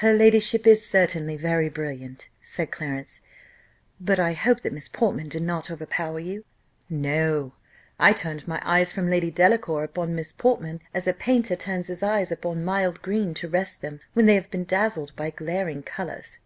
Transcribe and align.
"Her 0.00 0.14
ladyship 0.14 0.66
is 0.66 0.86
certainly 0.86 1.36
very 1.36 1.68
brilliant," 1.68 2.28
said 2.40 2.70
Clarence, 2.70 3.20
"but 4.00 4.18
I 4.18 4.32
hope 4.32 4.62
that 4.62 4.72
Miss 4.72 4.88
Portman 4.88 5.28
did 5.28 5.42
not 5.42 5.70
overpower 5.70 6.18
you." 6.18 6.46
"No 6.88 7.52
I 7.98 8.14
turned 8.14 8.48
my 8.48 8.62
eyes 8.64 8.92
from 8.92 9.08
Lady 9.10 9.30
Delacour 9.30 9.84
upon 9.84 10.14
Miss 10.14 10.32
Portman, 10.32 10.80
as 10.94 11.06
a 11.06 11.12
painter 11.12 11.54
turns 11.54 11.88
his 11.88 12.02
eyes 12.02 12.32
upon 12.32 12.64
mild 12.64 13.02
green, 13.02 13.34
to 13.34 13.46
rest 13.48 13.82
them, 13.82 14.00
when 14.14 14.24
they 14.24 14.36
have 14.36 14.50
been 14.50 14.64
dazzled 14.64 15.14
by 15.16 15.28
glaring 15.28 15.82
colours. 15.82 16.38